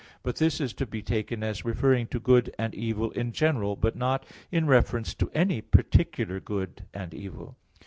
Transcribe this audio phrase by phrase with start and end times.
[0.23, 3.95] But this is to be taken as referring to good and evil in general, but
[3.95, 7.55] not in reference to any particular good and evil.